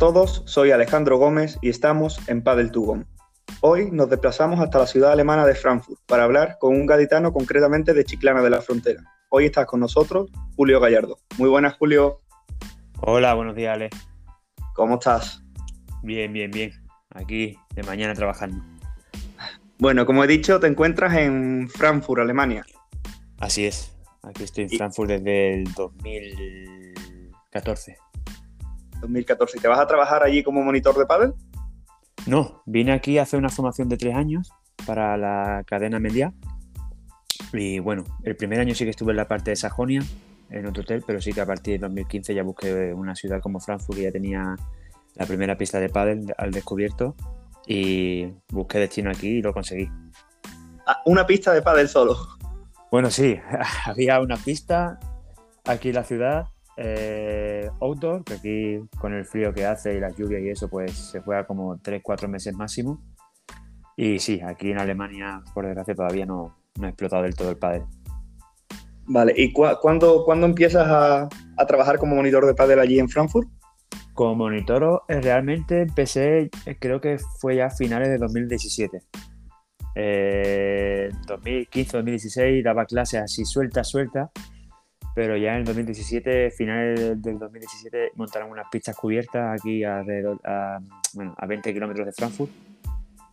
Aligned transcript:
todos, 0.00 0.42
soy 0.46 0.70
Alejandro 0.70 1.18
Gómez 1.18 1.58
y 1.60 1.68
estamos 1.68 2.26
en 2.26 2.42
Padel 2.42 2.70
Tugón. 2.70 3.06
Hoy 3.60 3.90
nos 3.90 4.08
desplazamos 4.08 4.58
hasta 4.58 4.78
la 4.78 4.86
ciudad 4.86 5.12
alemana 5.12 5.44
de 5.44 5.54
Frankfurt 5.54 6.00
para 6.06 6.24
hablar 6.24 6.56
con 6.58 6.74
un 6.74 6.86
gaditano 6.86 7.34
concretamente 7.34 7.92
de 7.92 8.02
Chiclana 8.02 8.40
de 8.40 8.48
la 8.48 8.62
Frontera. 8.62 9.02
Hoy 9.28 9.44
está 9.44 9.66
con 9.66 9.80
nosotros 9.80 10.30
Julio 10.56 10.80
Gallardo. 10.80 11.18
Muy 11.36 11.50
buenas, 11.50 11.76
Julio. 11.76 12.22
Hola, 13.02 13.34
buenos 13.34 13.54
días, 13.54 13.74
Ale. 13.74 13.90
¿Cómo 14.74 14.94
estás? 14.94 15.42
Bien, 16.02 16.32
bien, 16.32 16.50
bien. 16.50 16.72
Aquí 17.10 17.58
de 17.74 17.82
mañana 17.82 18.14
trabajando. 18.14 18.64
Bueno, 19.78 20.06
como 20.06 20.24
he 20.24 20.26
dicho, 20.26 20.60
te 20.60 20.66
encuentras 20.66 21.14
en 21.14 21.68
Frankfurt, 21.68 22.22
Alemania. 22.22 22.64
Así 23.38 23.66
es. 23.66 23.94
Aquí 24.22 24.44
estoy 24.44 24.64
en 24.64 24.70
Frankfurt 24.70 25.10
desde 25.10 25.56
el 25.56 25.64
2014. 25.74 27.98
2014. 29.00 29.58
¿Y 29.58 29.60
te 29.60 29.68
vas 29.68 29.80
a 29.80 29.86
trabajar 29.86 30.22
allí 30.22 30.42
como 30.42 30.62
monitor 30.62 30.96
de 30.98 31.06
pádel? 31.06 31.34
No, 32.26 32.62
vine 32.66 32.92
aquí 32.92 33.18
a 33.18 33.22
hacer 33.22 33.38
una 33.38 33.48
formación 33.48 33.88
de 33.88 33.96
tres 33.96 34.14
años 34.14 34.52
para 34.86 35.16
la 35.16 35.64
cadena 35.66 35.98
media. 35.98 36.32
Y 37.52 37.78
bueno, 37.78 38.04
el 38.24 38.36
primer 38.36 38.60
año 38.60 38.74
sí 38.74 38.84
que 38.84 38.90
estuve 38.90 39.12
en 39.12 39.16
la 39.16 39.28
parte 39.28 39.50
de 39.50 39.56
Sajonia, 39.56 40.02
en 40.50 40.66
otro 40.66 40.82
hotel, 40.82 41.02
pero 41.06 41.20
sí 41.20 41.32
que 41.32 41.40
a 41.40 41.46
partir 41.46 41.74
de 41.74 41.86
2015 41.86 42.34
ya 42.34 42.42
busqué 42.42 42.92
una 42.92 43.14
ciudad 43.14 43.40
como 43.40 43.60
Frankfurt 43.60 43.98
y 43.98 44.02
ya 44.02 44.12
tenía 44.12 44.56
la 45.14 45.26
primera 45.26 45.56
pista 45.56 45.80
de 45.80 45.88
pádel 45.88 46.32
al 46.36 46.50
descubierto 46.50 47.16
y 47.66 48.26
busqué 48.48 48.78
destino 48.78 49.10
aquí 49.10 49.28
y 49.28 49.42
lo 49.42 49.52
conseguí. 49.52 49.88
Ah, 50.86 51.00
¿Una 51.06 51.26
pista 51.26 51.52
de 51.52 51.62
pádel 51.62 51.88
solo? 51.88 52.16
Bueno, 52.90 53.10
sí, 53.10 53.38
había 53.84 54.20
una 54.20 54.36
pista 54.36 54.98
aquí 55.64 55.90
en 55.90 55.94
la 55.94 56.04
ciudad, 56.04 56.46
eh, 56.76 57.68
outdoor, 57.80 58.24
que 58.24 58.34
aquí 58.34 58.88
con 58.98 59.14
el 59.14 59.24
frío 59.24 59.52
que 59.52 59.66
hace 59.66 59.94
y 59.94 60.00
las 60.00 60.16
lluvias 60.16 60.42
y 60.42 60.50
eso, 60.50 60.68
pues 60.68 60.92
se 60.92 61.20
juega 61.20 61.46
como 61.46 61.76
3-4 61.78 62.28
meses 62.28 62.54
máximo. 62.54 63.02
Y 63.96 64.18
sí, 64.18 64.40
aquí 64.42 64.70
en 64.70 64.78
Alemania, 64.78 65.42
por 65.52 65.66
desgracia, 65.66 65.94
todavía 65.94 66.26
no, 66.26 66.56
no 66.78 66.86
ha 66.86 66.90
explotado 66.90 67.24
del 67.24 67.34
todo 67.34 67.50
el 67.50 67.58
pádel. 67.58 67.82
Vale, 69.06 69.34
¿y 69.36 69.52
cu 69.52 69.64
cuándo, 69.80 70.24
empiezas 70.46 70.86
a, 70.86 71.28
a, 71.56 71.66
trabajar 71.66 71.98
como 71.98 72.14
monitor 72.14 72.46
de 72.46 72.54
pádel 72.54 72.78
allí 72.78 72.98
en 72.98 73.08
Frankfurt? 73.08 73.48
Como 74.14 74.34
monitor 74.34 75.02
eh, 75.08 75.20
realmente 75.20 75.82
empecé, 75.82 76.50
eh, 76.66 76.76
creo 76.78 77.00
que 77.00 77.18
fue 77.40 77.56
ya 77.56 77.66
a 77.66 77.70
finales 77.70 78.08
de 78.08 78.18
2017. 78.18 79.02
Eh, 79.96 81.10
2015-2016 81.26 82.62
daba 82.62 82.84
clases 82.84 83.22
así 83.22 83.44
suelta, 83.44 83.82
suelta, 83.82 84.30
pero 85.20 85.36
ya 85.36 85.58
en 85.58 85.64
2017, 85.64 86.50
finales 86.50 87.20
del 87.20 87.38
2017, 87.38 88.12
montaron 88.14 88.50
unas 88.50 88.66
pistas 88.72 88.96
cubiertas 88.96 89.60
aquí 89.60 89.84
alrededor, 89.84 90.40
a, 90.44 90.78
bueno, 91.12 91.34
a 91.36 91.44
20 91.44 91.74
kilómetros 91.74 92.06
de 92.06 92.12
Frankfurt 92.12 92.50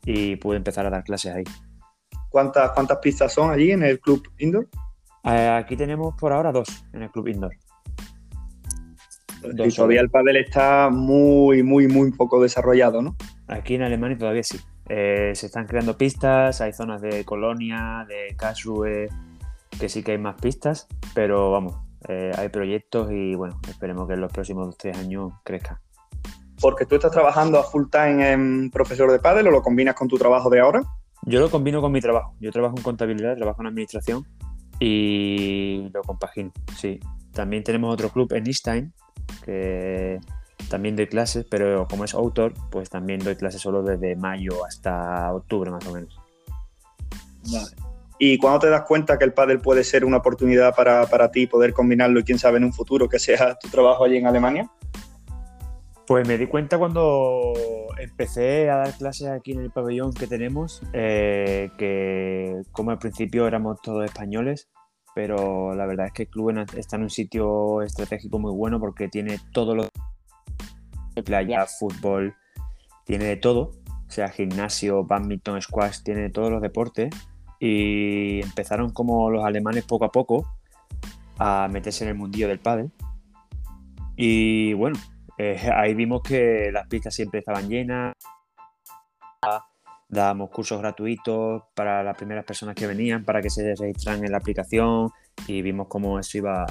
y 0.04 0.36
pude 0.36 0.58
empezar 0.58 0.86
a 0.86 0.90
dar 0.90 1.06
clases 1.06 1.34
ahí. 1.34 1.46
¿Cuántas, 2.28 2.72
¿Cuántas 2.72 2.98
pistas 2.98 3.32
son 3.32 3.52
allí 3.52 3.72
en 3.72 3.84
el 3.84 4.02
club 4.02 4.22
indoor? 4.38 4.68
Eh, 5.24 5.48
aquí 5.48 5.78
tenemos 5.78 6.14
por 6.20 6.34
ahora 6.34 6.52
dos 6.52 6.68
en 6.92 7.04
el 7.04 7.10
club 7.10 7.30
indoor. 7.30 7.56
Y 9.46 9.74
todavía 9.74 10.02
el 10.02 10.10
pádel 10.10 10.36
está 10.36 10.90
muy, 10.90 11.64
muy, 11.64 11.88
muy 11.88 12.12
poco 12.12 12.44
desarrollado, 12.44 13.02
¿no? 13.02 13.16
Aquí 13.48 13.76
en 13.76 13.84
Alemania 13.84 14.18
todavía 14.18 14.44
sí. 14.44 14.60
Eh, 14.90 15.32
se 15.36 15.46
están 15.46 15.66
creando 15.68 15.98
pistas, 15.98 16.60
hay 16.60 16.74
zonas 16.74 17.02
de 17.02 17.24
Colonia, 17.24 18.06
de 18.10 18.36
Karlsruhe, 18.36 19.08
que 19.80 19.90
sí 19.90 20.04
que 20.04 20.14
hay 20.14 20.18
más 20.18 20.36
pistas, 20.40 20.88
pero 21.14 21.52
vamos, 21.52 21.76
eh, 22.08 22.32
hay 22.38 22.50
proyectos 22.50 23.12
y 23.12 23.36
bueno, 23.36 23.60
esperemos 23.68 24.08
que 24.08 24.14
en 24.14 24.22
los 24.22 24.32
próximos 24.32 24.78
tres 24.78 24.98
años 24.98 25.34
crezca. 25.44 25.82
Porque 26.60 26.86
tú 26.86 26.96
estás 26.96 27.12
trabajando 27.12 27.60
a 27.60 27.64
full 27.64 27.86
time 27.92 28.32
en 28.32 28.72
profesor 28.72 29.12
de 29.12 29.20
pádel 29.20 29.48
o 29.48 29.52
lo 29.52 29.62
combinas 29.62 29.96
con 29.96 30.08
tu 30.08 30.18
trabajo 30.18 30.50
de 30.50 30.60
ahora? 30.60 30.84
Yo 31.24 31.40
lo 31.40 31.50
combino 31.50 31.82
con 31.82 31.92
mi 31.92 32.02
trabajo. 32.02 32.34
Yo 32.40 32.52
trabajo 32.52 32.76
en 32.78 32.84
contabilidad, 32.84 33.36
trabajo 33.36 33.62
en 33.62 33.68
administración 33.68 34.26
y 34.80 35.90
lo 35.94 36.02
compagino, 36.02 36.52
sí. 36.76 37.00
También 37.34 37.64
tenemos 37.64 37.94
otro 37.94 38.10
club 38.10 38.34
en 38.34 38.48
Eaststein, 38.48 38.94
que 39.44 40.20
también 40.70 40.96
doy 40.96 41.08
clases, 41.08 41.46
pero 41.50 41.88
como 41.88 42.04
es 42.04 42.14
autor, 42.14 42.54
pues 42.72 42.90
también 42.90 43.20
doy 43.20 43.36
clases 43.36 43.62
solo 43.62 43.84
desde 43.84 44.16
mayo 44.16 44.66
hasta 44.66 45.32
octubre 45.34 45.70
más 45.70 45.86
o 45.86 45.94
menos. 45.94 46.20
Vale. 47.52 47.97
¿Y 48.20 48.38
cuando 48.40 48.60
te 48.60 48.70
das 48.70 48.82
cuenta 48.82 49.20
que 49.20 49.26
el 49.26 49.34
pádel 49.34 49.60
puede 49.60 49.84
ser 49.84 50.04
una 50.04 50.18
oportunidad 50.18 50.76
para, 50.76 51.06
para 51.06 51.30
ti 51.30 51.46
poder 51.46 51.74
combinarlo 51.74 52.20
y 52.20 52.24
quién 52.24 52.40
sabe 52.40 52.58
en 52.58 52.64
un 52.64 52.74
futuro 52.74 53.08
que 53.08 53.20
sea 53.20 53.56
tu 53.60 53.70
trabajo 53.70 54.04
allí 54.04 54.18
en 54.18 54.26
Alemania? 54.26 54.72
Pues 56.08 56.28
me 56.28 56.38
di 56.38 56.48
cuenta 56.48 56.78
cuando 56.78 57.54
empecé 58.00 58.70
a 58.70 58.78
dar 58.78 58.98
clases 58.98 59.28
aquí 59.28 59.52
en 59.52 59.60
el 59.60 59.72
pabellón 59.72 60.14
que 60.14 60.26
tenemos, 60.26 60.82
eh, 60.94 61.70
que 61.78 62.62
como 62.72 62.92
al 62.92 62.98
principio 62.98 63.46
éramos 63.46 63.82
todos 63.82 64.06
españoles, 64.06 64.70
pero 65.14 65.76
la 65.76 65.86
verdad 65.86 66.08
es 66.08 66.14
que 66.14 66.24
el 66.24 66.30
club 66.30 66.66
está 66.76 66.96
en 66.96 67.04
un 67.04 67.10
sitio 67.10 67.82
estratégico 67.82 68.40
muy 68.40 68.56
bueno 68.56 68.80
porque 68.80 69.10
tiene 69.10 69.40
todo 69.52 69.76
lo 69.76 69.90
playa, 71.26 71.66
fútbol, 71.66 72.36
tiene 73.04 73.26
de 73.26 73.38
todo, 73.38 73.72
sea, 74.08 74.30
gimnasio, 74.30 75.04
badminton, 75.04 75.62
squash, 75.62 76.04
tiene 76.04 76.22
de 76.22 76.30
todos 76.30 76.52
los 76.52 76.62
deportes 76.62 77.10
y 77.60 78.42
empezaron 78.42 78.92
como 78.92 79.30
los 79.30 79.44
alemanes 79.44 79.84
poco 79.86 80.06
a 80.06 80.12
poco 80.12 80.48
a 81.40 81.68
meterse 81.72 82.04
en 82.04 82.12
el 82.12 82.16
mundillo 82.16 82.48
del 82.48 82.60
pádel 82.60 82.92
y 84.20 84.74
bueno, 84.74 84.98
eh, 85.38 85.70
ahí 85.74 85.94
vimos 85.94 86.24
que 86.24 86.72
las 86.74 86.88
pistas 86.88 87.14
siempre 87.14 87.40
estaban 87.40 87.70
llenas, 87.70 88.16
dábamos 90.10 90.50
cursos 90.50 90.80
gratuitos 90.80 91.64
para 91.76 92.04
las 92.04 92.18
primeras 92.18 92.44
personas 92.44 92.76
que 92.76 92.88
venían 92.88 93.24
para 93.24 93.42
que 93.42 93.52
se 93.52 93.76
registraran 93.76 94.26
en 94.26 94.32
la 94.32 94.38
aplicación 94.38 95.12
y 95.46 95.62
vimos 95.62 95.88
cómo 95.88 96.18
eso 96.18 96.40
iba, 96.40 96.66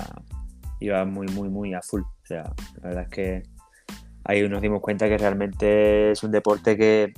iba 0.81 1.05
muy, 1.05 1.29
muy, 1.29 1.49
muy 1.49 1.73
a 1.73 1.83
full. 1.83 2.03
O 2.03 2.27
sea, 2.27 2.53
la 2.83 2.89
verdad 2.89 3.05
es 3.05 3.11
que 3.11 3.43
ahí 4.25 4.49
nos 4.49 4.61
dimos 4.61 4.81
cuenta 4.81 5.09
que 5.09 5.17
realmente 5.17 6.11
es 6.11 6.25
un 6.25 6.33
deporte 6.33 6.77
que, 6.77 7.15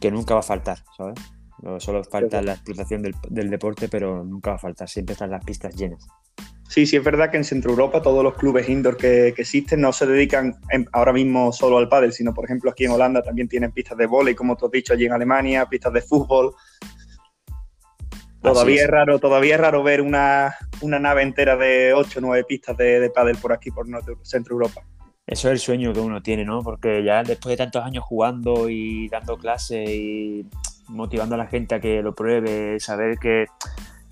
que 0.00 0.10
nunca 0.10 0.32
va 0.32 0.40
a 0.40 0.44
faltar, 0.44 0.78
¿sabes? 0.96 1.20
Solo 1.78 2.02
falta 2.02 2.42
la 2.42 2.54
explotación 2.54 3.02
del, 3.02 3.14
del, 3.30 3.48
deporte, 3.48 3.88
pero 3.88 4.24
nunca 4.24 4.50
va 4.50 4.56
a 4.56 4.58
faltar, 4.58 4.88
siempre 4.88 5.12
están 5.12 5.30
las 5.30 5.44
pistas 5.44 5.74
llenas. 5.76 6.08
Sí, 6.68 6.86
sí, 6.86 6.96
es 6.96 7.04
verdad 7.04 7.30
que 7.30 7.36
en 7.36 7.44
Centro 7.44 7.70
Europa 7.70 8.02
todos 8.02 8.24
los 8.24 8.34
clubes 8.34 8.68
indoor 8.68 8.96
que, 8.96 9.32
que 9.36 9.42
existen 9.42 9.80
no 9.80 9.92
se 9.92 10.06
dedican 10.06 10.56
ahora 10.92 11.12
mismo 11.12 11.52
solo 11.52 11.78
al 11.78 11.88
pádel, 11.88 12.12
sino 12.12 12.34
por 12.34 12.46
ejemplo 12.46 12.70
aquí 12.70 12.84
en 12.84 12.90
Holanda 12.90 13.22
también 13.22 13.46
tienen 13.46 13.70
pistas 13.70 13.96
de 13.96 14.06
vóley, 14.06 14.34
como 14.34 14.56
tú 14.56 14.66
has 14.66 14.72
dicho, 14.72 14.92
allí 14.92 15.04
en 15.04 15.12
Alemania, 15.12 15.66
pistas 15.66 15.92
de 15.92 16.02
fútbol. 16.02 16.52
Todavía 18.40 18.82
es. 18.82 18.88
raro, 18.88 19.20
todavía 19.20 19.54
es 19.54 19.60
raro 19.60 19.84
ver 19.84 20.00
una, 20.00 20.56
una 20.80 20.98
nave 20.98 21.22
entera 21.22 21.56
de 21.56 21.94
8 21.94 22.18
o 22.18 22.22
9 22.22 22.44
pistas 22.48 22.76
de, 22.76 22.98
de 22.98 23.10
pádel 23.10 23.36
por 23.36 23.52
aquí, 23.52 23.70
por 23.70 23.86
Centro 24.22 24.54
Europa. 24.54 24.82
Eso 25.26 25.48
es 25.48 25.52
el 25.52 25.58
sueño 25.60 25.92
que 25.92 26.00
uno 26.00 26.22
tiene, 26.22 26.44
¿no? 26.44 26.62
Porque 26.62 27.04
ya 27.04 27.22
después 27.22 27.52
de 27.52 27.56
tantos 27.56 27.84
años 27.84 28.02
jugando 28.02 28.68
y 28.68 29.08
dando 29.08 29.38
clases 29.38 29.88
y 29.88 30.44
motivando 30.88 31.34
a 31.34 31.38
la 31.38 31.46
gente 31.46 31.74
a 31.74 31.80
que 31.80 32.02
lo 32.02 32.14
pruebe, 32.14 32.78
saber 32.80 33.18
que 33.18 33.46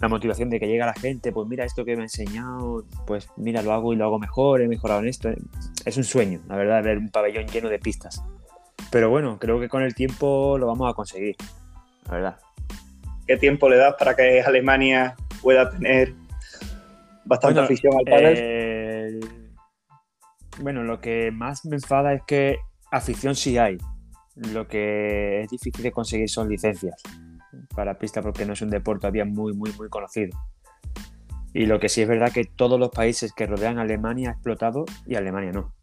la 0.00 0.08
motivación 0.08 0.48
de 0.48 0.58
que 0.58 0.66
llega 0.66 0.86
la 0.86 0.94
gente, 0.94 1.30
pues 1.30 1.46
mira 1.46 1.64
esto 1.64 1.84
que 1.84 1.94
me 1.94 2.02
ha 2.02 2.04
enseñado, 2.04 2.84
pues 3.06 3.28
mira, 3.36 3.62
lo 3.62 3.72
hago 3.72 3.92
y 3.92 3.96
lo 3.96 4.06
hago 4.06 4.18
mejor, 4.18 4.62
he 4.62 4.68
mejorado 4.68 5.00
en 5.00 5.08
esto. 5.08 5.28
Es 5.84 5.96
un 5.96 6.04
sueño, 6.04 6.40
la 6.48 6.56
verdad, 6.56 6.82
ver 6.82 6.98
un 6.98 7.10
pabellón 7.10 7.46
lleno 7.46 7.68
de 7.68 7.78
pistas. 7.78 8.22
Pero 8.90 9.10
bueno, 9.10 9.38
creo 9.38 9.60
que 9.60 9.68
con 9.68 9.82
el 9.82 9.94
tiempo 9.94 10.56
lo 10.58 10.66
vamos 10.66 10.90
a 10.90 10.94
conseguir, 10.94 11.36
la 12.06 12.14
verdad. 12.14 12.36
¿Qué 13.26 13.36
tiempo 13.36 13.68
le 13.68 13.76
das 13.76 13.94
para 13.98 14.16
que 14.16 14.40
Alemania 14.40 15.14
pueda 15.42 15.70
tener 15.70 16.14
bastante 17.24 17.60
bueno, 17.60 17.64
afición 17.66 17.92
al 17.98 18.04
pádel? 18.04 18.34
Eh, 18.36 19.20
bueno, 20.60 20.82
lo 20.82 21.00
que 21.00 21.30
más 21.30 21.64
me 21.66 21.76
enfada 21.76 22.14
es 22.14 22.22
que 22.26 22.56
afición 22.90 23.34
sí 23.34 23.58
hay. 23.58 23.76
Lo 24.52 24.66
que 24.66 25.42
es 25.42 25.50
difícil 25.50 25.82
de 25.82 25.92
conseguir 25.92 26.28
son 26.28 26.48
licencias 26.48 27.02
para 27.74 27.98
pista 27.98 28.22
porque 28.22 28.46
no 28.46 28.54
es 28.54 28.62
un 28.62 28.70
deporte 28.70 29.02
todavía 29.02 29.24
muy, 29.24 29.52
muy, 29.52 29.72
muy 29.72 29.88
conocido. 29.88 30.38
Y 31.52 31.66
lo 31.66 31.80
que 31.80 31.88
sí 31.88 32.02
es 32.02 32.08
verdad 32.08 32.32
que 32.32 32.44
todos 32.44 32.78
los 32.78 32.90
países 32.90 33.32
que 33.32 33.46
rodean 33.46 33.78
a 33.78 33.82
Alemania 33.82 34.30
ha 34.30 34.32
explotado 34.32 34.84
y 35.06 35.16
Alemania 35.16 35.52
no. 35.52 35.74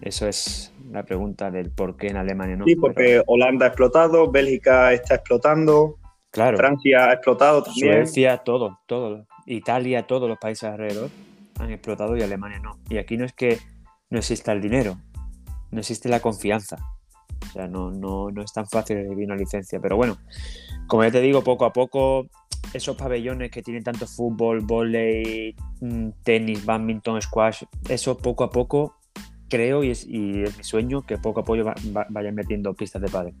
Eso 0.00 0.26
es 0.26 0.72
la 0.90 1.02
pregunta 1.02 1.50
del 1.50 1.70
por 1.70 1.96
qué 1.96 2.08
en 2.08 2.16
Alemania 2.16 2.56
no. 2.56 2.64
Sí, 2.64 2.76
porque 2.76 3.02
Pero... 3.02 3.24
Holanda 3.26 3.66
ha 3.66 3.68
explotado, 3.68 4.30
Bélgica 4.30 4.92
está 4.92 5.16
explotando, 5.16 5.98
claro. 6.30 6.56
Francia 6.56 7.10
ha 7.10 7.12
explotado 7.14 7.62
también. 7.62 8.06
Suecia, 8.06 8.38
todo, 8.38 8.78
todo. 8.86 9.26
Italia, 9.44 10.06
todos 10.06 10.28
los 10.28 10.38
países 10.38 10.64
alrededor 10.64 11.10
han 11.58 11.70
explotado 11.70 12.16
y 12.16 12.22
Alemania 12.22 12.58
no. 12.60 12.78
Y 12.88 12.98
aquí 12.98 13.16
no 13.16 13.24
es 13.24 13.32
que 13.32 13.58
no 14.08 14.18
exista 14.18 14.52
el 14.52 14.62
dinero, 14.62 14.96
no 15.70 15.80
existe 15.80 16.08
la 16.08 16.20
confianza. 16.20 16.78
O 17.46 17.52
sea, 17.52 17.68
no, 17.68 17.90
no, 17.90 18.30
no 18.30 18.42
es 18.42 18.52
tan 18.52 18.66
fácil 18.66 18.98
recibir 18.98 19.26
una 19.26 19.36
licencia. 19.36 19.80
Pero 19.80 19.96
bueno, 19.96 20.18
como 20.86 21.04
ya 21.04 21.10
te 21.10 21.20
digo, 21.20 21.42
poco 21.42 21.64
a 21.64 21.72
poco, 21.72 22.26
esos 22.72 22.96
pabellones 22.96 23.50
que 23.50 23.62
tienen 23.62 23.84
tanto 23.84 24.06
fútbol, 24.06 24.60
volei, 24.60 25.54
tenis, 26.22 26.64
badminton, 26.64 27.22
squash, 27.22 27.62
eso 27.88 28.16
poco 28.18 28.44
a 28.44 28.50
poco 28.50 28.98
creo 29.48 29.82
y 29.82 29.90
es, 29.90 30.06
mi 30.06 30.44
sueño 30.60 31.02
que 31.02 31.18
poco 31.18 31.40
a 31.40 31.44
poco 31.44 31.72
vayan 32.10 32.34
metiendo 32.34 32.74
pistas 32.74 33.02
de 33.02 33.08
pádel. 33.08 33.34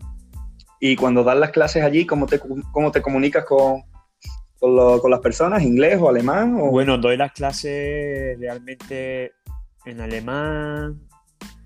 Y 0.80 0.96
cuando 0.96 1.24
das 1.24 1.36
las 1.36 1.50
clases 1.50 1.82
allí, 1.82 2.06
¿cómo 2.06 2.26
te, 2.26 2.40
cómo 2.72 2.92
te 2.92 3.02
comunicas 3.02 3.44
con, 3.44 3.82
con, 4.58 5.10
las 5.10 5.20
personas? 5.20 5.62
¿Inglés 5.62 5.98
o 6.00 6.08
alemán? 6.08 6.56
Bueno, 6.56 6.98
doy 6.98 7.16
las 7.16 7.32
clases 7.32 8.38
realmente 8.38 9.32
en 9.84 10.00
alemán, 10.00 11.00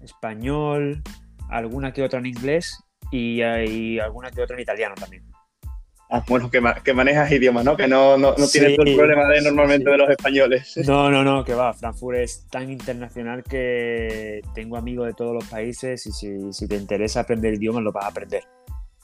español, 0.03 1.03
alguna 1.53 1.93
que 1.93 2.03
otra 2.03 2.19
en 2.19 2.27
inglés 2.27 2.83
y, 3.11 3.43
y 3.43 3.99
alguna 3.99 4.31
que 4.31 4.43
otra 4.43 4.57
en 4.57 4.63
italiano 4.63 4.95
también. 4.95 5.25
Ah, 6.15 6.23
bueno, 6.29 6.51
que, 6.51 6.63
que, 6.85 6.93
manejas 6.93 7.33
idiomas, 7.33 7.65
¿no? 7.65 7.75
Que 7.75 7.89
no, 7.89 8.19
no, 8.19 8.35
no 8.37 8.47
tienes 8.47 8.79
el 8.79 8.97
problema 8.97 9.27
de 9.29 9.41
normalmente 9.41 9.91
de 9.91 9.97
los 9.97 10.11
españoles. 10.11 10.75
No, 10.87 11.11
no, 11.11 11.25
no, 11.25 11.43
que 11.43 11.55
va. 11.55 11.73
Frankfurt 11.73 12.19
es 12.19 12.47
tan 12.51 12.71
internacional 12.71 13.43
que 13.43 14.43
tengo 14.55 14.77
amigos 14.77 15.07
de 15.07 15.15
todos 15.15 15.33
los 15.33 15.45
países 15.47 16.07
y 16.07 16.13
si, 16.13 16.53
si 16.53 16.69
te 16.69 16.77
interesa 16.77 17.21
aprender 17.21 17.55
idiomas 17.55 17.83
lo 17.83 17.93
vas 17.93 18.05
a 18.05 18.09
aprender. 18.09 18.43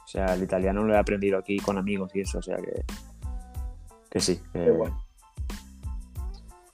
O 0.05 0.07
sea, 0.07 0.35
el 0.35 0.43
italiano 0.43 0.85
lo 0.85 0.93
he 0.93 0.99
aprendido 0.99 1.39
aquí 1.39 1.57
con 1.59 1.79
amigos 1.79 2.11
y 2.15 2.21
eso, 2.21 2.41
o 2.41 2.43
sea 2.43 2.57
que, 2.57 2.83
que 4.11 4.21
sí. 4.21 4.39
Qué 4.53 4.71
bueno. 4.71 5.08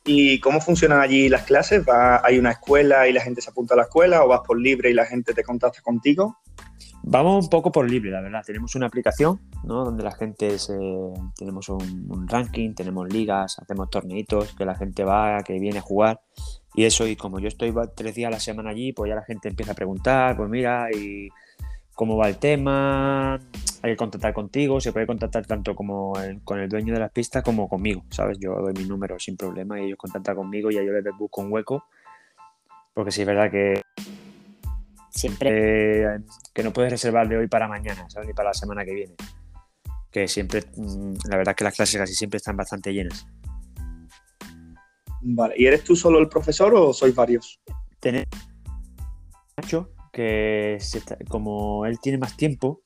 ¿Y 0.06 0.38
cómo 0.40 0.60
funcionan 0.60 1.00
allí 1.00 1.30
las 1.30 1.44
clases? 1.44 1.82
¿Hay 1.88 2.38
una 2.38 2.50
escuela 2.50 3.08
y 3.08 3.12
la 3.12 3.22
gente 3.22 3.40
se 3.40 3.50
apunta 3.50 3.72
a 3.72 3.78
la 3.78 3.84
escuela 3.84 4.22
o 4.22 4.28
vas 4.28 4.40
por 4.46 4.60
libre 4.60 4.90
y 4.90 4.92
la 4.92 5.06
gente 5.06 5.32
te 5.32 5.42
contacta 5.42 5.80
contigo? 5.80 6.38
Vamos 7.06 7.44
un 7.44 7.50
poco 7.50 7.72
por 7.72 7.90
libre, 7.90 8.10
la 8.10 8.20
verdad. 8.20 8.42
Tenemos 8.44 8.74
una 8.74 8.86
aplicación, 8.86 9.40
¿no? 9.62 9.84
Donde 9.84 10.02
la 10.02 10.12
gente 10.12 10.58
se... 10.58 10.74
tenemos 11.36 11.68
un, 11.70 12.26
ranking, 12.28 12.74
tenemos 12.74 13.10
ligas, 13.10 13.58
hacemos 13.58 13.88
torneitos, 13.88 14.54
que 14.54 14.64
la 14.64 14.74
gente 14.74 15.04
va, 15.04 15.42
que 15.42 15.58
viene 15.58 15.78
a 15.78 15.82
jugar. 15.82 16.20
Y 16.74 16.84
eso, 16.84 17.06
y 17.06 17.16
como 17.16 17.40
yo 17.40 17.48
estoy 17.48 17.72
tres 17.94 18.14
días 18.14 18.28
a 18.28 18.32
la 18.32 18.40
semana 18.40 18.70
allí, 18.70 18.92
pues 18.92 19.08
ya 19.08 19.14
la 19.14 19.22
gente 19.22 19.48
empieza 19.48 19.72
a 19.72 19.74
preguntar, 19.74 20.36
pues 20.36 20.50
mira, 20.50 20.88
y 20.92 21.28
cómo 21.94 22.16
va 22.16 22.28
el 22.28 22.38
tema, 22.38 23.40
hay 23.82 23.92
que 23.92 23.96
contactar 23.96 24.32
contigo, 24.32 24.80
se 24.80 24.92
puede 24.92 25.06
contactar 25.06 25.46
tanto 25.46 25.74
como 25.74 26.14
con 26.42 26.58
el 26.58 26.68
dueño 26.68 26.94
de 26.94 27.00
las 27.00 27.12
pistas 27.12 27.42
como 27.42 27.68
conmigo, 27.68 28.04
¿sabes? 28.10 28.38
Yo 28.38 28.54
doy 28.54 28.72
mi 28.74 28.84
número 28.84 29.18
sin 29.18 29.36
problema 29.36 29.80
y 29.80 29.84
ellos 29.84 29.98
contactan 29.98 30.36
conmigo 30.36 30.70
y 30.70 30.74
yo 30.74 30.82
les 30.82 31.04
busco 31.18 31.42
un 31.42 31.52
hueco. 31.52 31.84
Porque 32.92 33.10
sí 33.10 33.22
es 33.22 33.26
verdad 33.26 33.50
que 33.50 33.82
siempre 35.10 36.20
que 36.52 36.62
no 36.62 36.72
puedes 36.72 36.92
reservar 36.92 37.28
de 37.28 37.36
hoy 37.36 37.46
para 37.46 37.68
mañana, 37.68 38.08
¿sabes? 38.08 38.28
Ni 38.28 38.34
para 38.34 38.50
la 38.50 38.54
semana 38.54 38.84
que 38.84 38.94
viene. 38.94 39.14
Que 40.10 40.28
siempre, 40.28 40.64
mm, 40.76 41.14
la 41.28 41.36
verdad 41.36 41.54
que 41.54 41.64
las 41.64 41.74
clases 41.74 42.00
casi 42.00 42.14
siempre 42.14 42.38
están 42.38 42.56
bastante 42.56 42.92
llenas. 42.92 43.26
Vale, 45.20 45.54
¿y 45.56 45.66
eres 45.66 45.84
tú 45.84 45.96
solo 45.96 46.18
el 46.18 46.28
profesor 46.28 46.74
o 46.74 46.92
sois 46.92 47.14
varios? 47.14 47.60
Tener 47.98 48.28
Nacho, 49.56 49.90
que 50.14 50.78
como 51.28 51.84
él 51.84 51.98
tiene 52.00 52.16
más 52.16 52.36
tiempo, 52.36 52.80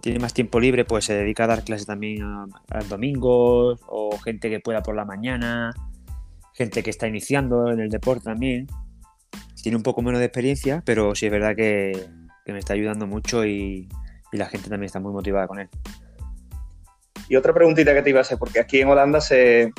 tiene 0.00 0.18
más 0.18 0.34
tiempo 0.34 0.58
libre, 0.58 0.84
pues 0.84 1.04
se 1.04 1.14
dedica 1.14 1.44
a 1.44 1.48
dar 1.48 1.64
clases 1.64 1.86
también 1.86 2.22
a, 2.22 2.46
domingos 2.88 3.80
o 3.86 4.18
gente 4.18 4.50
que 4.50 4.58
pueda 4.58 4.82
por 4.82 4.96
la 4.96 5.04
mañana, 5.04 5.72
gente 6.54 6.82
que 6.82 6.90
está 6.90 7.06
iniciando 7.06 7.70
en 7.70 7.78
el 7.78 7.90
deporte 7.90 8.24
también 8.24 8.66
tiene 9.62 9.76
un 9.76 9.82
poco 9.82 10.02
menos 10.02 10.18
de 10.20 10.26
experiencia, 10.26 10.82
pero 10.84 11.14
sí 11.14 11.26
es 11.26 11.32
verdad 11.32 11.54
que, 11.54 11.92
me 12.46 12.58
está 12.58 12.72
ayudando 12.72 13.06
mucho 13.06 13.44
y, 13.44 13.88
la 14.32 14.46
gente 14.46 14.68
también 14.68 14.86
está 14.86 15.00
muy 15.00 15.12
motivada 15.12 15.46
con 15.46 15.60
él. 15.60 15.68
Y 17.28 17.36
otra 17.36 17.52
preguntita 17.52 17.94
que 17.94 18.02
te 18.02 18.10
iba 18.10 18.18
a 18.18 18.22
hacer, 18.22 18.38
porque 18.38 18.60
aquí 18.60 18.80
en 18.80 18.88
Holanda 18.88 19.20
se, 19.20 19.72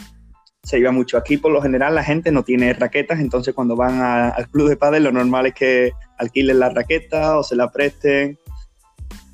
se 0.63 0.79
iba 0.79 0.91
mucho. 0.91 1.17
Aquí 1.17 1.37
por 1.37 1.51
lo 1.51 1.61
general 1.61 1.95
la 1.95 2.03
gente 2.03 2.31
no 2.31 2.43
tiene 2.43 2.73
raquetas, 2.73 3.19
entonces 3.19 3.53
cuando 3.53 3.75
van 3.75 3.99
al 4.01 4.47
club 4.49 4.69
de 4.69 4.77
pádel 4.77 5.03
lo 5.03 5.11
normal 5.11 5.47
es 5.47 5.53
que 5.53 5.91
alquilen 6.17 6.59
la 6.59 6.69
raqueta 6.69 7.37
o 7.37 7.43
se 7.43 7.55
la 7.55 7.71
presten. 7.71 8.37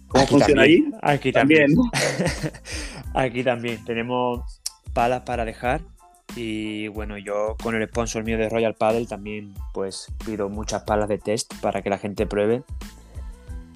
¿Cómo 0.07 0.25
funciona 0.25 0.61
allí? 0.61 0.89
Aquí 1.01 1.31
también. 1.31 1.75
aquí 3.13 3.43
también. 3.43 3.83
Tenemos 3.83 4.61
palas 4.93 5.21
para 5.21 5.43
dejar 5.43 5.81
y 6.35 6.87
bueno, 6.89 7.17
yo 7.17 7.55
con 7.61 7.75
el 7.75 7.87
sponsor 7.87 8.23
mío 8.23 8.37
de 8.37 8.49
Royal 8.49 8.75
Paddle 8.75 9.05
también 9.05 9.53
pues 9.73 10.07
pido 10.25 10.49
muchas 10.49 10.83
palas 10.83 11.09
de 11.09 11.17
test 11.17 11.53
para 11.61 11.81
que 11.81 11.89
la 11.89 11.97
gente 11.97 12.25
pruebe. 12.25 12.63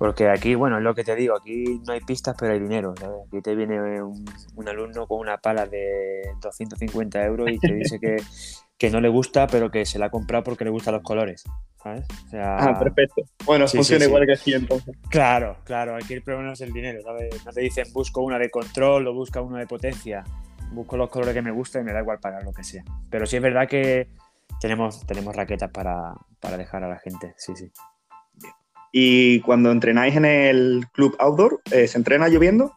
Porque 0.01 0.30
aquí, 0.30 0.56
bueno, 0.56 0.80
es 0.80 0.83
lo 0.83 0.95
que 0.95 1.03
te 1.03 1.15
digo, 1.15 1.36
aquí 1.36 1.80
no 1.86 1.94
hay 1.94 2.00
pistas, 2.00 2.36
pero 2.36 2.53
hay 2.53 2.59
dinero. 2.59 2.95
Aquí 3.27 3.39
te 3.44 3.53
viene 3.53 4.01
un, 4.01 4.68
alumno 4.68 5.06
con 5.06 5.19
una 5.19 5.38
pala 5.38 5.68
de 5.68 6.24
250 6.42 7.24
euros 7.24 7.51
y 7.51 7.59
te 7.59 7.71
dice 7.71 8.00
que, 8.00 8.15
que, 8.80 8.89
no 8.89 9.00
le 9.00 9.09
gusta, 9.09 9.45
pero 9.45 9.69
que 9.69 9.86
se 9.86 10.00
la 10.00 10.07
ha 10.07 10.09
comprado 10.09 10.44
porque 10.44 10.63
le 10.63 10.71
gustan 10.71 10.95
los 10.95 11.03
colores. 11.03 11.44
¿sabes? 11.83 12.07
ah, 12.33 12.80
perfecto. 12.80 13.21
Bueno, 13.45 13.68
funciona 13.68 14.06
igual 14.06 14.25
que 14.25 14.33
aquí 14.33 14.56
entonces. 14.56 14.98
Claro, 15.12 15.57
claro, 15.65 15.95
aquí 15.95 16.15
el 16.15 16.24
problema 16.24 16.48
no 16.48 16.53
es 16.53 16.62
el 16.62 16.74
dinero, 16.74 17.03
¿sabes? 17.03 17.45
No 17.45 17.51
te 17.51 17.62
dicen 17.62 17.86
busco 17.94 18.21
una 18.21 18.39
de 18.39 18.50
control 18.50 19.07
o 19.07 19.13
busca 19.13 19.39
una 19.42 19.59
de 19.59 19.68
potencia 19.68 20.24
busco 20.71 20.98
los 20.98 21.09
colores 21.09 21.33
que 21.33 21.42
me 21.42 21.51
gustan 21.51 21.83
y 21.83 21.86
me 21.86 21.94
da 21.94 22.00
igual 22.00 22.19
pagar 22.19 22.44
lo 22.44 22.53
que 22.53 22.63
sea. 22.63 22.83
Pero 23.09 23.25
sí 23.25 23.36
es 23.36 23.42
verdad 23.42 23.68
que 23.68 24.09
tenemos, 24.59 25.06
tenemos 25.06 25.36
raquetas 25.36 25.69
para, 25.69 26.15
dejar 26.57 26.83
a 26.83 26.89
la 26.89 27.00
gente, 27.00 27.33
sí, 27.38 27.56
sí. 27.56 27.71
¿Y 28.91 29.39
cuando 29.41 29.71
entrenáis 29.71 30.15
en 30.15 30.25
el 30.25 30.85
club 30.91 31.15
outdoor, 31.19 31.61
eh, 31.71 31.88
se 31.88 31.97
entrena 31.97 32.27
lloviendo? 32.27 32.73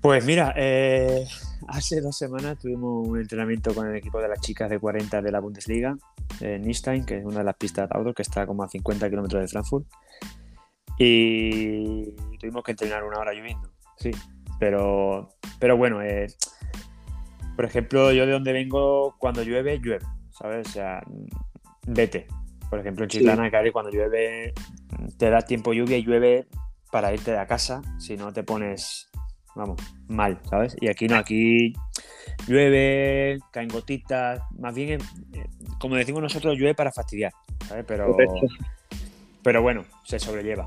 Pues 0.00 0.24
mira, 0.24 0.52
eh, 0.56 1.24
hace 1.68 2.00
dos 2.00 2.18
semanas 2.18 2.58
tuvimos 2.58 3.06
un 3.06 3.20
entrenamiento 3.20 3.72
con 3.72 3.86
el 3.88 3.94
equipo 3.94 4.20
de 4.20 4.28
las 4.28 4.40
chicas 4.40 4.68
de 4.68 4.80
40 4.80 5.22
de 5.22 5.30
la 5.30 5.38
Bundesliga, 5.38 5.96
en 6.40 6.62
Nistein, 6.62 7.04
que 7.04 7.18
es 7.18 7.24
una 7.24 7.38
de 7.38 7.44
las 7.44 7.54
pistas 7.54 7.88
outdoor 7.92 8.14
que 8.14 8.22
está 8.22 8.46
como 8.46 8.64
a 8.64 8.68
50 8.68 9.08
kilómetros 9.08 9.42
de 9.42 9.48
Frankfurt. 9.48 9.86
Y 10.98 12.12
tuvimos 12.40 12.64
que 12.64 12.72
entrenar 12.72 13.04
una 13.04 13.18
hora 13.18 13.32
lloviendo, 13.32 13.70
sí. 13.96 14.10
Pero, 14.58 15.28
pero 15.60 15.76
bueno, 15.76 16.02
eh, 16.02 16.26
por 17.54 17.64
ejemplo, 17.64 18.12
yo 18.12 18.26
de 18.26 18.32
donde 18.32 18.52
vengo, 18.52 19.14
cuando 19.18 19.42
llueve, 19.42 19.78
llueve, 19.78 20.04
¿sabes? 20.30 20.68
O 20.68 20.70
sea, 20.72 21.02
vete. 21.86 22.26
Por 22.72 22.80
ejemplo, 22.80 23.04
en 23.04 23.10
Chiclana, 23.10 23.50
sí. 23.50 23.70
cuando 23.70 23.90
llueve, 23.90 24.54
te 25.18 25.28
da 25.28 25.42
tiempo 25.42 25.74
lluvia 25.74 25.98
y 25.98 26.04
llueve 26.04 26.46
para 26.90 27.12
irte 27.12 27.30
de 27.30 27.46
casa, 27.46 27.82
si 27.98 28.16
no 28.16 28.32
te 28.32 28.44
pones, 28.44 29.10
vamos, 29.54 29.78
mal, 30.08 30.40
¿sabes? 30.48 30.74
Y 30.80 30.88
aquí 30.88 31.06
no, 31.06 31.16
aquí 31.16 31.74
llueve, 32.48 33.40
caen 33.50 33.68
gotitas, 33.68 34.40
más 34.58 34.74
bien, 34.74 35.02
eh, 35.34 35.44
como 35.78 35.96
decimos 35.96 36.22
nosotros, 36.22 36.56
llueve 36.56 36.74
para 36.74 36.90
fastidiar, 36.90 37.34
¿sabes? 37.68 37.84
Pero, 37.86 38.16
pero 39.42 39.60
bueno, 39.60 39.84
se 40.04 40.18
sobrelleva. 40.18 40.66